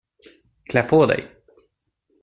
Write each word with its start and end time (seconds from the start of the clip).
Klä 0.71 0.83
på 0.89 1.05
dig. 1.05 1.21